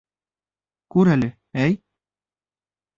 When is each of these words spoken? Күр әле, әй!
Күр 0.95 1.13
әле, 1.17 1.31
әй! 1.67 1.81